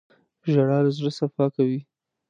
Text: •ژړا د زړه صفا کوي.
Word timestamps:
•ژړا 0.51 0.77
د 0.85 0.87
زړه 0.97 1.11
صفا 1.19 1.45
کوي. 1.55 1.79